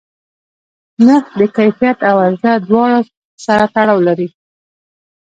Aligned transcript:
نرخ 1.05 1.25
د 1.39 1.41
کیفیت 1.57 1.99
او 2.09 2.15
عرضه 2.25 2.51
دواړو 2.67 2.99
سره 3.45 3.65
تړاو 3.75 4.05
لري. 4.07 4.27